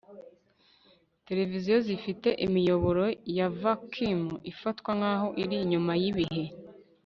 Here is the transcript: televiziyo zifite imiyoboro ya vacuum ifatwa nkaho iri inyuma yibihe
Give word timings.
televiziyo 1.27 1.77
zifite 1.87 2.29
imiyoboro 2.45 3.05
ya 3.37 3.47
vacuum 3.61 4.21
ifatwa 4.51 4.91
nkaho 4.99 5.27
iri 5.43 5.55
inyuma 5.65 5.91
yibihe 6.01 6.43